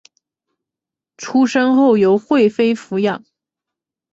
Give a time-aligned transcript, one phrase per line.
[1.15, 3.23] 出生后由惠妃抚养。